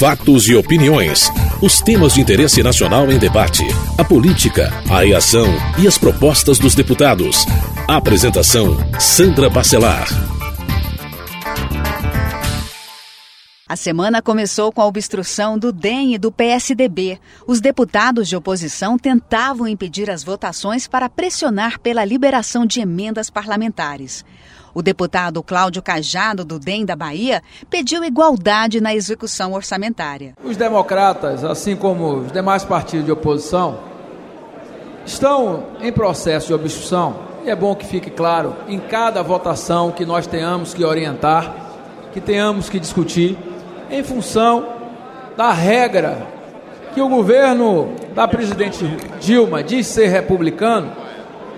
[0.00, 1.30] Fatos e opiniões.
[1.60, 3.64] Os temas de interesse nacional em debate.
[3.98, 5.46] A política, a reação
[5.78, 7.44] e as propostas dos deputados.
[7.86, 10.08] Apresentação: Sandra Bacelar.
[13.68, 17.20] A semana começou com a obstrução do DEM e do PSDB.
[17.46, 24.24] Os deputados de oposição tentavam impedir as votações para pressionar pela liberação de emendas parlamentares.
[24.74, 30.34] O deputado Cláudio Cajado, do DEM da Bahia, pediu igualdade na execução orçamentária.
[30.44, 33.78] Os democratas, assim como os demais partidos de oposição,
[35.04, 37.30] estão em processo de obstrução.
[37.44, 41.54] E é bom que fique claro em cada votação que nós tenhamos que orientar,
[42.12, 43.36] que tenhamos que discutir
[43.90, 44.66] em função
[45.36, 46.26] da regra
[46.94, 48.84] que o governo da presidente
[49.20, 50.90] Dilma diz ser republicano,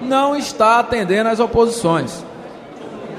[0.00, 2.24] não está atendendo às oposições.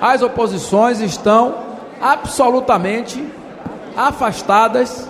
[0.04, 1.56] As oposições estão
[2.02, 3.26] absolutamente
[3.96, 5.10] afastadas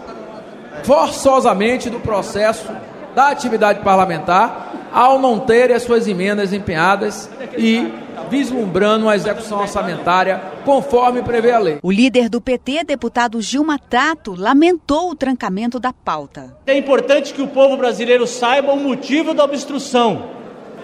[0.84, 2.72] forçosamente do processo
[3.16, 7.28] da atividade parlamentar ao não terem as suas emendas empenhadas
[7.58, 7.92] e
[8.30, 11.80] vislumbrando uma execução orçamentária conforme prevê a lei.
[11.82, 16.56] O líder do PT, deputado Gilma Tato, lamentou o trancamento da pauta.
[16.68, 20.26] É importante que o povo brasileiro saiba o motivo da obstrução.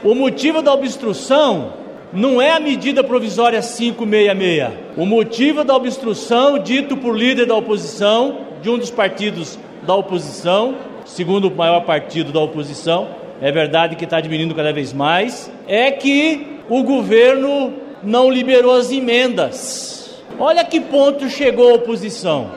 [0.03, 1.73] O motivo da obstrução
[2.11, 4.69] não é a medida provisória 566.
[4.97, 10.75] O motivo da obstrução, dito por líder da oposição, de um dos partidos da oposição,
[11.05, 13.07] segundo o maior partido da oposição,
[13.41, 18.91] é verdade que está diminuindo cada vez mais, é que o governo não liberou as
[18.91, 20.21] emendas.
[20.37, 22.52] Olha que ponto chegou a oposição.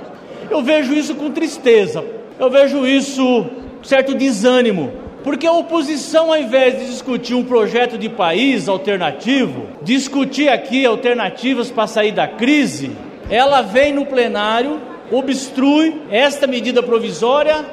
[0.50, 2.04] Eu vejo isso com tristeza,
[2.38, 3.46] eu vejo isso
[3.78, 4.92] com certo desânimo,
[5.22, 11.70] porque a oposição, ao invés de discutir um projeto de país alternativo, discutir aqui alternativas
[11.70, 12.90] para sair da crise,
[13.30, 17.64] ela vem no plenário, obstrui esta medida provisória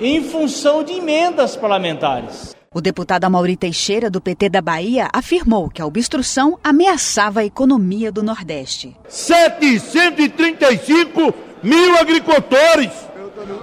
[0.00, 2.54] em função de emendas parlamentares.
[2.74, 8.10] O deputado Amaury Teixeira, do PT da Bahia, afirmou que a obstrução ameaçava a economia
[8.10, 8.96] do Nordeste.
[9.08, 11.32] 735
[11.62, 12.90] mil agricultores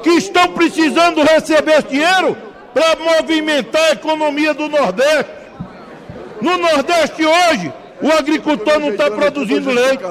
[0.01, 5.31] que estão precisando receber esse dinheiro para movimentar a economia do Nordeste.
[6.41, 10.03] No Nordeste hoje, o agricultor não está produzindo leite,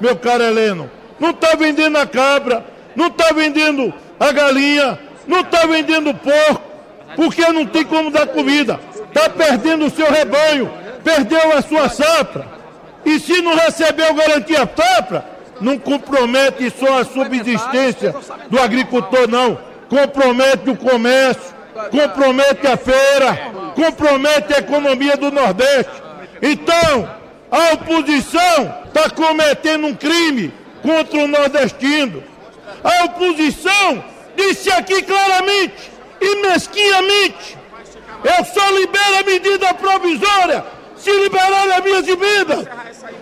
[0.00, 0.90] meu caro Heleno.
[1.18, 6.74] Não está vendendo a cabra, não está vendendo a galinha, não está vendendo porco
[7.16, 8.78] porque não tem como dar comida.
[9.06, 10.70] Está perdendo o seu rebanho,
[11.02, 12.46] perdeu a sua safra.
[13.04, 15.24] E se não recebeu garantia safra,
[15.60, 18.14] não compromete só a subsistência
[18.48, 19.58] do agricultor, não.
[19.88, 21.53] Compromete o comércio,
[21.90, 26.02] compromete a feira, compromete a economia do Nordeste.
[26.42, 27.08] Então,
[27.50, 30.52] a oposição está cometendo um crime
[30.82, 32.22] contra o nordestino.
[32.82, 34.04] A oposição
[34.36, 35.90] disse aqui claramente
[36.20, 37.56] e mesquinhamente.
[38.24, 40.64] Eu só libero a medida provisória
[41.04, 42.66] se liberar as minhas emendas.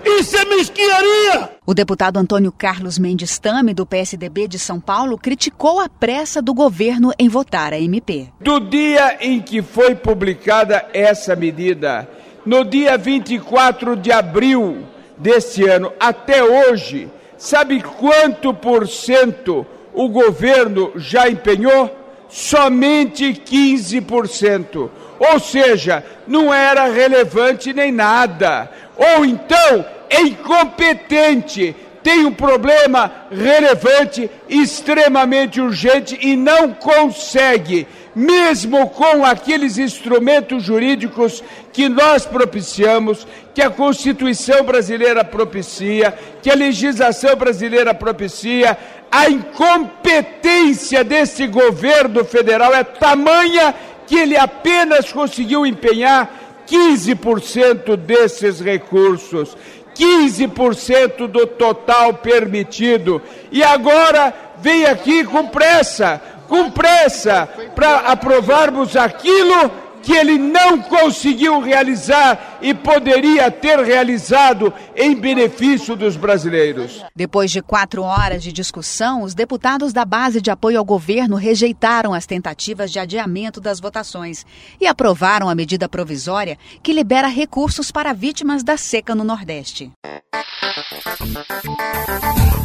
[0.05, 1.51] Isso é mesquinharia.
[1.67, 6.55] O deputado Antônio Carlos Mendes Tame, do PSDB de São Paulo, criticou a pressa do
[6.55, 8.29] governo em votar a MP.
[8.41, 12.09] Do dia em que foi publicada essa medida,
[12.47, 14.85] no dia 24 de abril
[15.19, 22.02] deste ano, até hoje, sabe quanto por cento o governo já empenhou?
[22.33, 24.91] Somente 15%.
[25.19, 28.69] Ou seja, não era relevante nem nada.
[28.97, 39.25] Ou então é incompetente, tem um problema relevante, extremamente urgente e não consegue, mesmo com
[39.25, 41.43] aqueles instrumentos jurídicos
[41.73, 46.13] que nós propiciamos, que a Constituição brasileira propicia,
[46.43, 48.77] que a legislação brasileira propicia,
[49.11, 53.75] a incompetência desse governo federal é tamanha
[54.07, 59.57] que ele apenas conseguiu empenhar 15% desses recursos.
[59.95, 63.21] 15% do total permitido.
[63.51, 66.21] E agora vem aqui com pressa,
[66.53, 69.71] com pressa, para aprovarmos aquilo
[70.03, 77.03] que ele não conseguiu realizar e poderia ter realizado em benefício dos brasileiros.
[77.17, 82.13] Depois de quatro horas de discussão, os deputados da base de apoio ao governo rejeitaram
[82.13, 84.45] as tentativas de adiamento das votações
[84.79, 89.91] e aprovaram a medida provisória que libera recursos para vítimas da seca no Nordeste.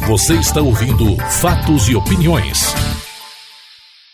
[0.06, 2.74] Você está ouvindo Fatos e Opiniões.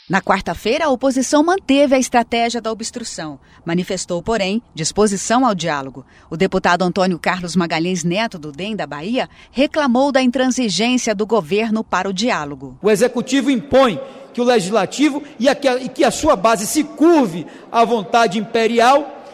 [0.08, 3.40] Na quarta-feira, a oposição manteve a estratégia da obstrução.
[3.64, 6.04] Manifestou, porém, disposição ao diálogo.
[6.28, 11.82] O deputado Antônio Carlos Magalhães Neto, do DEM da Bahia, reclamou da intransigência do governo
[11.82, 12.78] para o diálogo.
[12.82, 13.98] O executivo impõe
[14.34, 19.24] que o legislativo e, a, e que a sua base se curve à vontade imperial,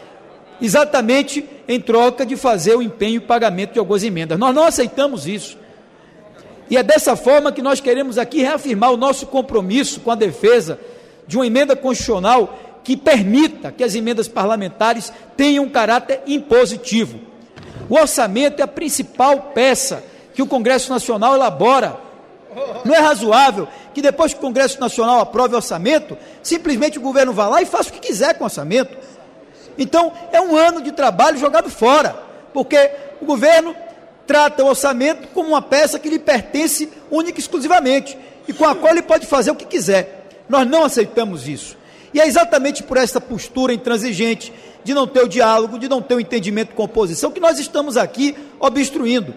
[0.61, 4.39] exatamente em troca de fazer o empenho e pagamento de algumas emendas.
[4.39, 5.59] Nós não aceitamos isso.
[6.71, 10.79] E é dessa forma que nós queremos aqui reafirmar o nosso compromisso com a defesa
[11.27, 17.19] de uma emenda constitucional que permita que as emendas parlamentares tenham um caráter impositivo.
[17.89, 20.01] O orçamento é a principal peça
[20.33, 21.97] que o Congresso Nacional elabora.
[22.85, 27.33] Não é razoável que depois que o Congresso Nacional aprove o orçamento, simplesmente o governo
[27.33, 28.97] vá lá e faça o que quiser com o orçamento.
[29.77, 32.15] Então, é um ano de trabalho jogado fora,
[32.53, 32.91] porque
[33.21, 33.75] o governo
[34.25, 38.75] trata o orçamento como uma peça que lhe pertence única e exclusivamente e com a
[38.75, 40.27] qual ele pode fazer o que quiser.
[40.47, 41.77] Nós não aceitamos isso.
[42.13, 44.51] E é exatamente por essa postura intransigente
[44.83, 47.59] de não ter o diálogo, de não ter o entendimento com a oposição, que nós
[47.59, 49.33] estamos aqui obstruindo.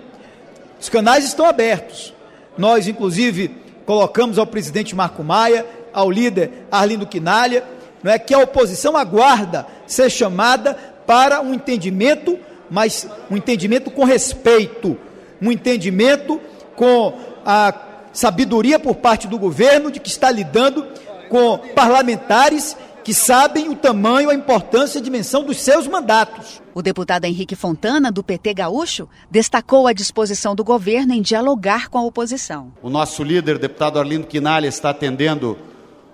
[0.81, 2.13] Os canais estão abertos.
[2.59, 3.57] Nós, inclusive,
[3.87, 7.65] colocamos ao presidente Marco Maia, ao líder Arlindo Quinalha,
[8.03, 10.75] não é que a oposição aguarda ser chamada
[11.07, 12.39] para um entendimento
[12.71, 14.97] mas um entendimento com respeito,
[15.41, 16.41] um entendimento
[16.77, 17.15] com
[17.45, 17.75] a
[18.13, 20.87] sabedoria por parte do governo de que está lidando
[21.29, 26.63] com parlamentares que sabem o tamanho, a importância e a dimensão dos seus mandatos.
[26.75, 31.99] O deputado Henrique Fontana, do PT Gaúcho, destacou a disposição do governo em dialogar com
[31.99, 32.73] a oposição.
[32.83, 35.59] O nosso líder, deputado Arlindo Quinalha, está atendendo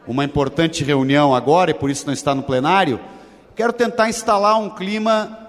[0.07, 2.99] uma importante reunião agora e por isso não está no plenário.
[3.55, 5.40] Quero tentar instalar um clima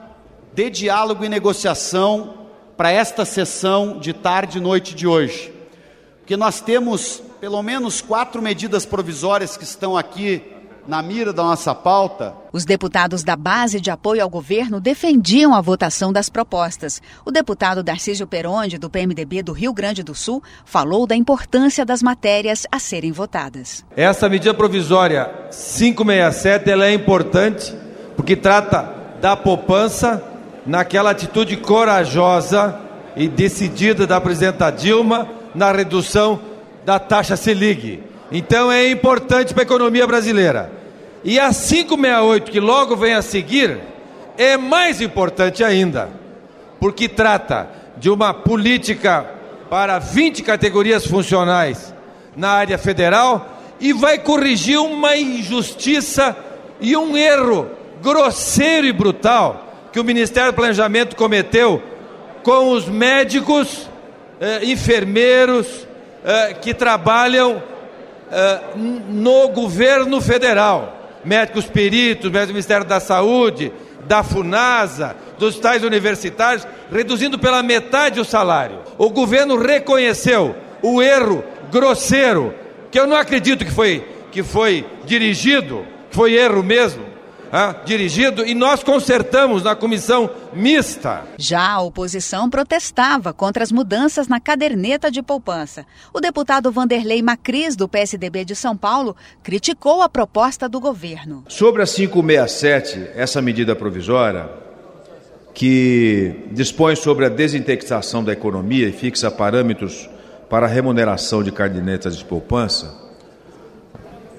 [0.54, 2.34] de diálogo e negociação
[2.76, 5.54] para esta sessão de tarde e noite de hoje.
[6.20, 10.44] Porque nós temos pelo menos quatro medidas provisórias que estão aqui
[10.88, 12.34] na mira da nossa pauta.
[12.52, 17.02] Os deputados da base de apoio ao governo defendiam a votação das propostas.
[17.26, 22.02] O deputado Darcísio Peronde, do PMDB do Rio Grande do Sul, falou da importância das
[22.02, 23.86] matérias a serem votadas.
[23.96, 27.74] Essa medida provisória 567 ela é importante
[28.16, 30.31] porque trata da poupança
[30.66, 32.80] naquela atitude corajosa
[33.16, 36.40] e decidida da presidenta Dilma na redução
[36.86, 38.02] da taxa Selic.
[38.32, 40.72] Então é importante para a economia brasileira.
[41.24, 43.80] E a 568, que logo vem a seguir,
[44.38, 46.10] é mais importante ainda,
[46.80, 49.26] porque trata de uma política
[49.70, 51.94] para 20 categorias funcionais
[52.36, 56.36] na área federal e vai corrigir uma injustiça
[56.80, 57.70] e um erro
[58.02, 59.61] grosseiro e brutal
[59.92, 61.82] que o Ministério do Planejamento cometeu
[62.44, 63.90] com os médicos,
[64.40, 65.88] eh, enfermeiros
[66.24, 67.62] eh, que trabalham
[68.32, 68.60] eh,
[69.10, 70.98] no governo federal.
[71.24, 73.72] Médicos peritos, médicos do Ministério da Saúde,
[74.08, 78.80] da FUNASA, dos hospitais universitários, reduzindo pela metade o salário.
[78.98, 82.54] O governo reconheceu o erro grosseiro,
[82.90, 87.11] que eu não acredito que foi, que foi dirigido, foi erro mesmo,
[87.52, 91.24] ah, dirigido e nós consertamos na comissão mista.
[91.38, 95.86] Já a oposição protestava contra as mudanças na caderneta de poupança.
[96.14, 101.44] O deputado Vanderlei Macris, do PSDB de São Paulo, criticou a proposta do governo.
[101.50, 104.50] Sobre a 567, essa medida provisória,
[105.54, 110.10] que dispõe sobre a desindexação da economia e fixa parâmetros
[110.50, 112.96] para a remuneração de cadernetas de poupança,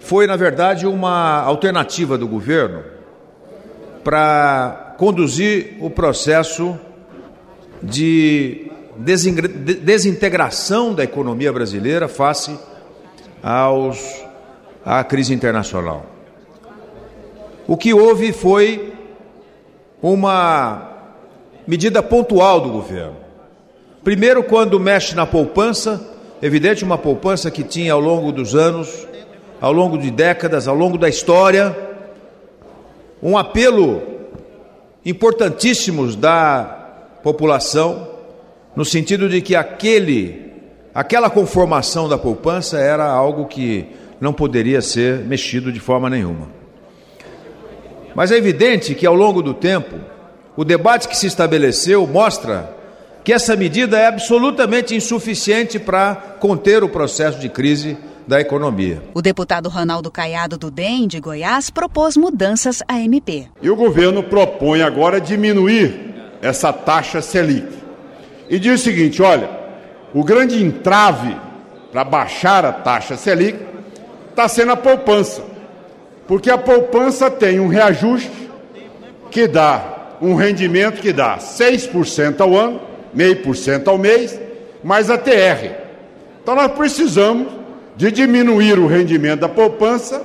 [0.00, 2.91] foi, na verdade, uma alternativa do governo
[4.04, 6.78] para conduzir o processo
[7.82, 12.56] de desintegração da economia brasileira face
[13.42, 14.24] aos,
[14.84, 16.06] à crise internacional.
[17.66, 18.92] O que houve foi
[20.02, 20.90] uma
[21.66, 23.16] medida pontual do governo.
[24.02, 26.00] Primeiro, quando mexe na poupança,
[26.42, 29.06] evidente, uma poupança que tinha ao longo dos anos,
[29.60, 31.91] ao longo de décadas, ao longo da história,
[33.22, 34.02] um apelo
[35.04, 38.08] importantíssimo da população,
[38.74, 40.52] no sentido de que aquele,
[40.92, 43.86] aquela conformação da poupança era algo que
[44.20, 46.48] não poderia ser mexido de forma nenhuma.
[48.14, 49.96] Mas é evidente que ao longo do tempo,
[50.56, 52.74] o debate que se estabeleceu mostra
[53.24, 59.02] que essa medida é absolutamente insuficiente para conter o processo de crise da economia.
[59.14, 63.48] O deputado Ronaldo Caiado do DEM de Goiás propôs mudanças à MP.
[63.60, 67.68] E o governo propõe agora diminuir essa taxa Selic.
[68.48, 69.48] E diz o seguinte: olha,
[70.14, 71.36] o grande entrave
[71.90, 73.58] para baixar a taxa Selic
[74.30, 75.42] está sendo a poupança.
[76.26, 78.50] Porque a poupança tem um reajuste
[79.30, 82.80] que dá um rendimento que dá 6% ao ano,
[83.12, 84.38] meio por cento ao mês,
[84.84, 85.74] mais a TR.
[86.42, 87.48] Então nós precisamos
[87.96, 90.22] de diminuir o rendimento da poupança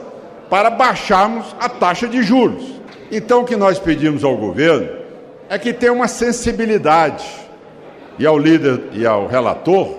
[0.50, 2.64] para baixarmos a taxa de juros.
[3.12, 4.90] Então o que nós pedimos ao governo
[5.50, 7.26] é que tenha uma sensibilidade
[8.20, 9.96] e ao líder e ao relator,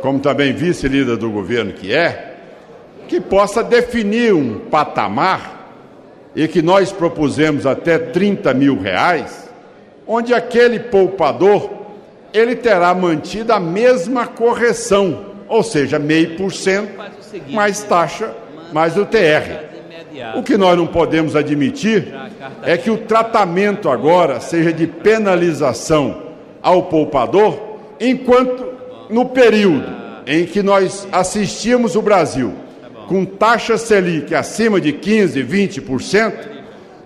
[0.00, 2.36] como também vice-líder do governo que é,
[3.08, 5.54] que possa definir um patamar
[6.34, 9.48] e que nós propusemos até 30 mil reais,
[10.06, 11.70] onde aquele poupador
[12.32, 16.92] ele terá mantido a mesma correção, ou seja, meio por cento
[17.50, 18.34] mais taxa
[18.72, 19.74] mais o TR.
[20.36, 22.12] O que nós não podemos admitir
[22.62, 26.22] é que o tratamento agora seja de penalização
[26.62, 28.74] ao poupador, enquanto
[29.10, 29.86] no período
[30.26, 32.54] em que nós assistimos o Brasil
[33.06, 36.32] com taxa Selic acima de 15, 20%,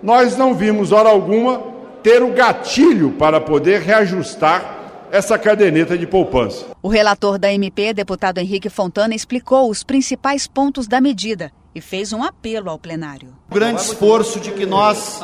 [0.01, 1.61] nós não vimos hora alguma
[2.01, 4.78] ter o gatilho para poder reajustar
[5.11, 6.65] essa caderneta de poupança.
[6.81, 12.13] O relator da MP, deputado Henrique Fontana, explicou os principais pontos da medida e fez
[12.13, 13.29] um apelo ao plenário.
[13.49, 15.21] O grande esforço de que nós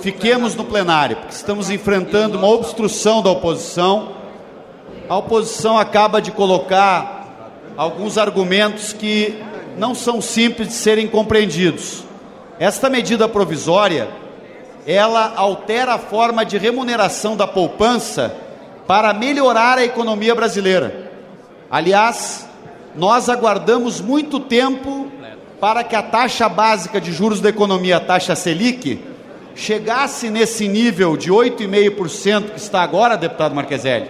[0.00, 4.16] fiquemos no plenário, porque estamos enfrentando uma obstrução da oposição.
[5.08, 9.40] A oposição acaba de colocar alguns argumentos que
[9.76, 12.04] não são simples de serem compreendidos.
[12.58, 14.08] Esta medida provisória,
[14.86, 18.47] ela altera a forma de remuneração da poupança
[18.88, 21.12] para melhorar a economia brasileira.
[21.70, 22.48] Aliás,
[22.96, 25.12] nós aguardamos muito tempo
[25.60, 28.98] para que a taxa básica de juros da economia, a taxa Selic,
[29.54, 34.08] chegasse nesse nível de 8,5% que está agora, deputado Marqueselli,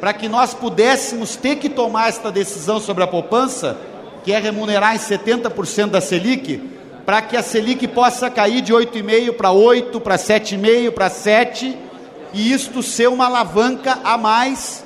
[0.00, 3.76] para que nós pudéssemos ter que tomar esta decisão sobre a poupança
[4.24, 6.62] que é remunerar em 70% da Selic,
[7.04, 11.83] para que a Selic possa cair de 8,5 para 8, para 7,5, para 7,
[12.34, 14.84] e isto ser uma alavanca a mais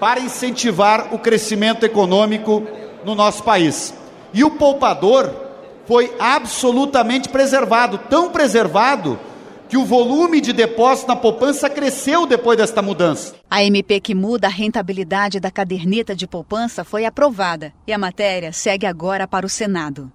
[0.00, 2.66] para incentivar o crescimento econômico
[3.04, 3.94] no nosso país.
[4.34, 5.30] E o poupador
[5.86, 9.18] foi absolutamente preservado, tão preservado
[9.68, 13.34] que o volume de depósito na poupança cresceu depois desta mudança.
[13.48, 18.52] A MP que muda a rentabilidade da caderneta de poupança foi aprovada e a matéria
[18.52, 20.10] segue agora para o Senado.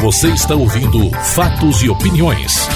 [0.00, 2.68] Você está ouvindo Fatos e Opiniões.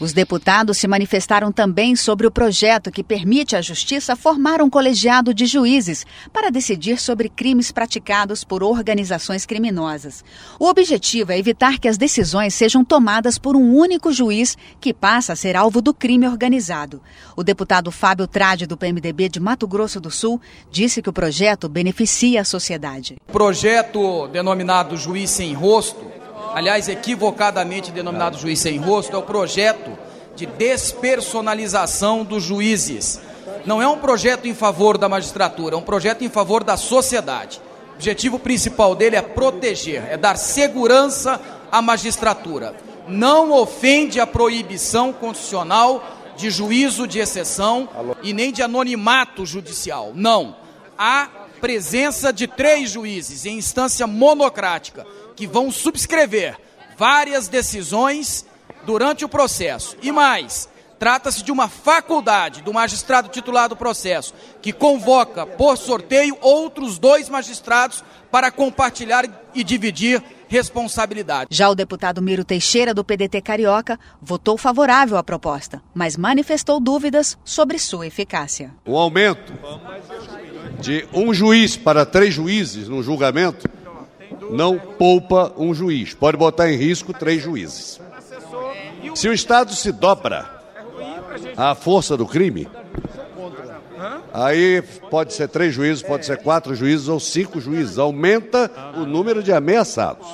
[0.00, 5.34] Os deputados se manifestaram também sobre o projeto que permite à Justiça formar um colegiado
[5.34, 10.24] de juízes para decidir sobre crimes praticados por organizações criminosas.
[10.56, 15.32] O objetivo é evitar que as decisões sejam tomadas por um único juiz que passa
[15.32, 17.02] a ser alvo do crime organizado.
[17.36, 20.40] O deputado Fábio Trade, do PMDB de Mato Grosso do Sul,
[20.70, 23.16] disse que o projeto beneficia a sociedade.
[23.28, 26.18] O projeto denominado Juiz Sem Rosto
[26.54, 29.96] aliás, equivocadamente denominado juiz sem rosto, é o projeto
[30.34, 33.20] de despersonalização dos juízes.
[33.66, 37.60] Não é um projeto em favor da magistratura, é um projeto em favor da sociedade.
[37.92, 41.40] O objetivo principal dele é proteger, é dar segurança
[41.70, 42.74] à magistratura.
[43.08, 46.04] Não ofende a proibição constitucional
[46.36, 47.88] de juízo de exceção
[48.22, 50.12] e nem de anonimato judicial.
[50.14, 50.54] Não.
[50.96, 51.28] Há
[51.60, 55.04] presença de três juízes em instância monocrática
[55.38, 56.56] que vão subscrever
[56.96, 58.44] várias decisões
[58.84, 59.96] durante o processo.
[60.02, 60.68] E mais,
[60.98, 67.28] trata-se de uma faculdade do magistrado titular do processo, que convoca por sorteio outros dois
[67.28, 68.02] magistrados
[68.32, 71.50] para compartilhar e dividir responsabilidade.
[71.52, 77.38] Já o deputado Miro Teixeira, do PDT Carioca, votou favorável à proposta, mas manifestou dúvidas
[77.44, 78.74] sobre sua eficácia.
[78.84, 79.52] O aumento
[80.80, 83.77] de um juiz para três juízes no julgamento
[84.50, 88.00] não poupa um juiz, pode botar em risco três juízes.
[89.14, 90.48] Se o Estado se dobra
[91.56, 92.68] à força do crime,
[94.32, 99.42] aí pode ser três juízes, pode ser quatro juízes ou cinco juízes, aumenta o número
[99.42, 100.26] de ameaçados.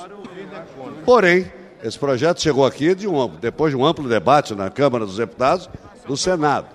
[1.05, 1.51] Porém,
[1.83, 5.69] esse projeto chegou aqui de um, depois de um amplo debate na Câmara dos Deputados,
[6.07, 6.67] no Senado.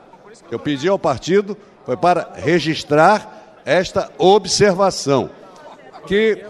[0.50, 5.30] Eu pedi ao partido foi para registrar esta observação,
[6.06, 6.44] que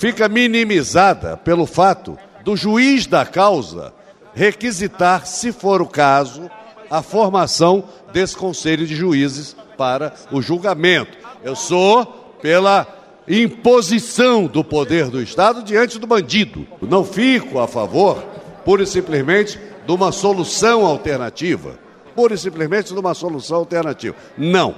[0.00, 3.92] fica minimizada pelo fato do juiz da causa
[4.32, 6.50] requisitar, se for o caso,
[6.90, 11.18] a formação desse conselho de juízes para o julgamento.
[11.44, 12.06] Eu sou
[12.40, 12.86] pela
[13.28, 16.66] imposição do poder do Estado diante do bandido.
[16.80, 18.24] Não fico a favor,
[18.64, 21.78] pura e simplesmente, de uma solução alternativa.
[22.16, 24.16] Pura e simplesmente de uma solução alternativa.
[24.38, 24.74] Não,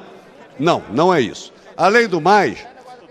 [0.59, 1.53] não, não é isso.
[1.77, 2.59] Além do mais,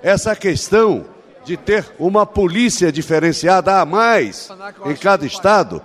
[0.03, 1.06] essa questão
[1.43, 4.50] de ter uma polícia diferenciada a mais
[4.86, 5.81] em cada estado,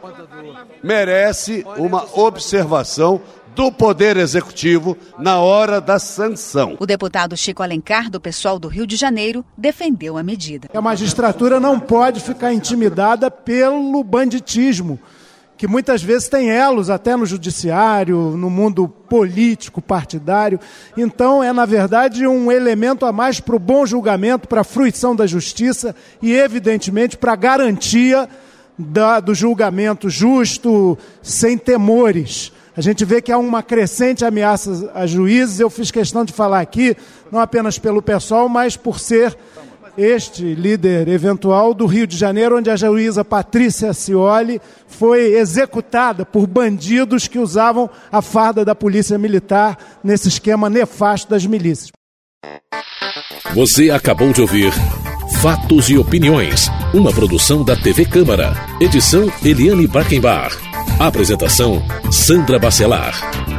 [0.83, 3.21] merece uma observação
[3.55, 6.77] do Poder Executivo na hora da sanção.
[6.79, 10.69] O deputado Chico Alencar, do pessoal do Rio de Janeiro, defendeu a medida.
[10.75, 15.01] A magistratura não pode ficar intimidada pelo banditismo,
[15.57, 20.61] que muitas vezes tem elos até no judiciário, no mundo político, partidário.
[20.97, 25.17] Então, é, na verdade, um elemento a mais para o bom julgamento, para a fruição
[25.17, 28.29] da justiça e, evidentemente, para a garantia
[28.79, 32.53] da, do julgamento justo, sem temores.
[32.77, 35.59] A gente vê que há uma crescente ameaça a juízes.
[35.59, 36.95] Eu fiz questão de falar aqui,
[37.33, 39.35] não apenas pelo pessoal, mas por ser
[39.97, 46.47] este líder eventual do Rio de Janeiro, onde a juíza Patrícia Cioli foi executada por
[46.47, 51.91] bandidos que usavam a farda da polícia militar nesse esquema nefasto das milícias.
[53.55, 54.73] Você acabou de ouvir
[55.41, 58.55] Fatos e Opiniões, uma produção da TV Câmara.
[58.81, 60.57] Edição Eliane Barkenbach.
[60.99, 63.56] Apresentação Sandra Bacelar.